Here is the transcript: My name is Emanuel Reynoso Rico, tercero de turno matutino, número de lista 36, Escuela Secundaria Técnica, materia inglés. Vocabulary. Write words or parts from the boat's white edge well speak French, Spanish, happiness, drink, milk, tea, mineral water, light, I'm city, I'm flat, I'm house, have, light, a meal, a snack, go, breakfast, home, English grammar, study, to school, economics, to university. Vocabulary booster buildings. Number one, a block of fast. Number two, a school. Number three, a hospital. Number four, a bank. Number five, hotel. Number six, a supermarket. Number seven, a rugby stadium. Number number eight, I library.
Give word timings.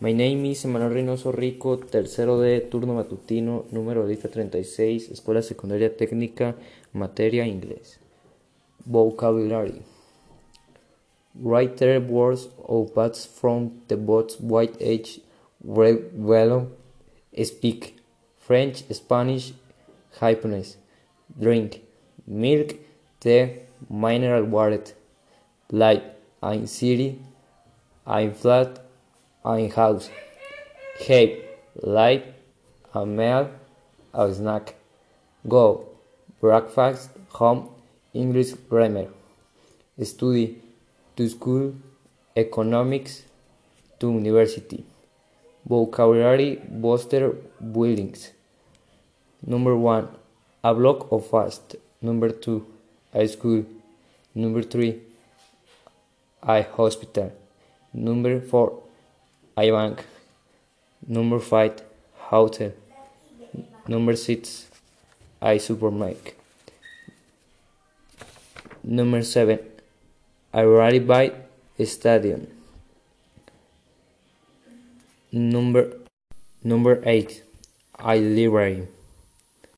My 0.00 0.12
name 0.12 0.44
is 0.46 0.64
Emanuel 0.64 0.92
Reynoso 0.92 1.32
Rico, 1.32 1.76
tercero 1.76 2.38
de 2.38 2.60
turno 2.60 2.94
matutino, 2.94 3.64
número 3.72 4.06
de 4.06 4.10
lista 4.10 4.28
36, 4.28 5.10
Escuela 5.10 5.42
Secundaria 5.42 5.90
Técnica, 5.96 6.54
materia 6.92 7.44
inglés. 7.44 7.98
Vocabulary. 8.86 9.82
Write 11.34 11.98
words 11.98 12.48
or 12.58 12.88
parts 12.88 13.26
from 13.26 13.72
the 13.88 13.96
boat's 13.96 14.38
white 14.38 14.76
edge 14.80 15.20
well 15.64 16.68
speak 17.42 17.96
French, 18.36 18.84
Spanish, 18.92 19.52
happiness, 20.20 20.78
drink, 21.36 21.82
milk, 22.24 22.76
tea, 23.18 23.62
mineral 23.90 24.44
water, 24.44 24.94
light, 25.72 26.04
I'm 26.40 26.68
city, 26.68 27.20
I'm 28.06 28.32
flat, 28.32 28.87
I'm 29.44 29.70
house, 29.70 30.10
have, 31.06 31.30
light, 31.82 32.34
a 32.92 33.06
meal, 33.06 33.50
a 34.12 34.34
snack, 34.34 34.74
go, 35.46 35.86
breakfast, 36.40 37.10
home, 37.30 37.68
English 38.12 38.52
grammar, 38.68 39.08
study, 40.02 40.60
to 41.16 41.28
school, 41.28 41.74
economics, 42.36 43.22
to 44.00 44.12
university. 44.12 44.84
Vocabulary 45.66 46.60
booster 46.68 47.34
buildings. 47.72 48.32
Number 49.46 49.76
one, 49.76 50.08
a 50.64 50.74
block 50.74 51.12
of 51.12 51.26
fast. 51.28 51.76
Number 52.00 52.30
two, 52.30 52.66
a 53.14 53.26
school. 53.28 53.64
Number 54.34 54.62
three, 54.62 55.00
a 56.42 56.62
hospital. 56.62 57.32
Number 57.92 58.40
four, 58.40 58.82
a 59.58 59.70
bank. 59.70 60.04
Number 61.06 61.38
five, 61.40 61.82
hotel. 62.14 62.72
Number 63.86 64.14
six, 64.16 64.68
a 65.42 65.58
supermarket. 65.58 66.38
Number 68.84 69.22
seven, 69.22 69.58
a 70.52 70.66
rugby 70.66 71.32
stadium. 71.84 72.46
Number 75.32 75.92
number 76.62 77.02
eight, 77.04 77.42
I 77.98 78.18
library. 78.18 78.88